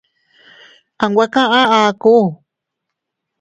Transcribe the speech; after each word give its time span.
Anwe 1.03 1.25
kaʼa 1.33 1.59
akuu. 1.79 2.25